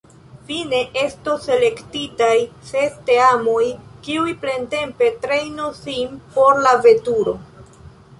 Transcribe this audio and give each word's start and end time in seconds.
Fine 0.45 0.77
estos 0.99 1.43
selektitaj 1.49 2.37
ses 2.69 2.95
teamoj, 3.09 3.65
kiuj 4.07 4.31
plentempe 4.47 5.11
trejnos 5.27 5.79
sin 5.83 6.17
por 6.39 6.59
la 6.65 6.73
veturo. 6.87 7.37